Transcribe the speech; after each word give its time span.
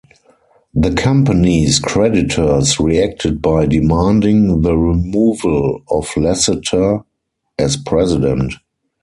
The 0.73 0.95
company's 0.95 1.77
creditors 1.77 2.79
reacted 2.79 3.39
by 3.39 3.67
demanding 3.67 4.63
the 4.63 4.75
removal 4.75 5.83
of 5.91 6.09
Lassiter 6.17 7.01
as 7.59 7.77
president. 7.77 8.53